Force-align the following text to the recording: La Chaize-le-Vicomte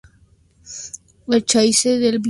La 1.27 1.39
Chaize-le-Vicomte 1.41 2.17